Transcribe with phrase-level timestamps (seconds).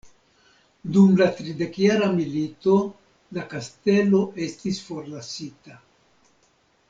[0.93, 2.73] Dum la tridekjara milito
[3.39, 5.77] la kastelo estis forlasita.